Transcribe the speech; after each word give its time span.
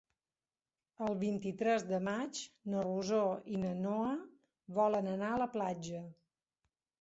El 1.07 1.17
vint-i-tres 1.23 1.85
de 1.91 1.99
maig 2.07 2.39
na 2.75 2.85
Rosó 2.87 3.19
i 3.57 3.61
na 3.65 3.75
Noa 3.83 4.15
volen 4.79 5.13
anar 5.13 5.31
a 5.35 5.39
la 5.45 5.49
platja. 5.59 6.03